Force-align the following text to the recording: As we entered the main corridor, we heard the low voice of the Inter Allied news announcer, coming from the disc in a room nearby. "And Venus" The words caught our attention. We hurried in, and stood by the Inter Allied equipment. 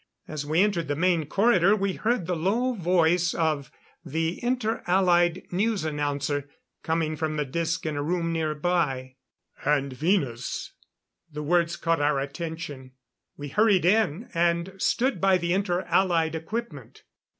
As 0.27 0.47
we 0.47 0.61
entered 0.63 0.87
the 0.87 0.95
main 0.95 1.27
corridor, 1.27 1.75
we 1.75 1.93
heard 1.93 2.25
the 2.25 2.35
low 2.35 2.73
voice 2.73 3.35
of 3.35 3.69
the 4.03 4.43
Inter 4.43 4.81
Allied 4.87 5.43
news 5.51 5.85
announcer, 5.85 6.49
coming 6.81 7.15
from 7.15 7.35
the 7.37 7.45
disc 7.45 7.85
in 7.85 7.95
a 7.95 8.01
room 8.01 8.33
nearby. 8.33 9.17
"And 9.63 9.93
Venus" 9.93 10.73
The 11.33 11.43
words 11.43 11.75
caught 11.75 12.01
our 12.01 12.19
attention. 12.19 12.93
We 13.37 13.49
hurried 13.49 13.85
in, 13.85 14.31
and 14.33 14.73
stood 14.79 15.21
by 15.21 15.37
the 15.37 15.53
Inter 15.53 15.81
Allied 15.83 16.33
equipment. 16.33 17.03